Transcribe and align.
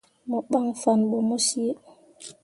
Mo 0.29 0.37
ɓan 0.51 0.65
fanne 0.81 1.05
ɓo 1.09 1.17
mo 1.27 1.35
cii. 1.47 1.71